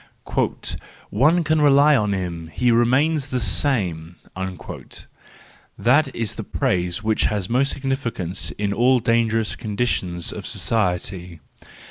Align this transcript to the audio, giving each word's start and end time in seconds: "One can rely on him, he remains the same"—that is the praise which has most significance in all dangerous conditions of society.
"One 1.11 1.43
can 1.43 1.61
rely 1.61 1.95
on 1.95 2.11
him, 2.11 2.47
he 2.47 2.71
remains 2.71 3.27
the 3.27 3.39
same"—that 3.39 5.05
is 6.15 6.33
the 6.33 6.43
praise 6.43 7.03
which 7.03 7.25
has 7.25 7.47
most 7.51 7.71
significance 7.71 8.49
in 8.49 8.73
all 8.73 8.97
dangerous 8.99 9.55
conditions 9.55 10.33
of 10.33 10.47
society. 10.47 11.39